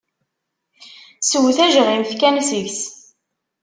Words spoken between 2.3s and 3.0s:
seg-s.